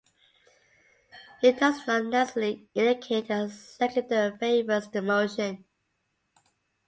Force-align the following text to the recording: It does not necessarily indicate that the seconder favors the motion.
It 1.43 1.59
does 1.59 1.85
not 1.85 2.05
necessarily 2.05 2.67
indicate 2.73 3.27
that 3.27 3.49
the 3.49 3.49
seconder 3.51 4.35
favors 4.39 4.87
the 4.87 5.03
motion. 5.03 5.63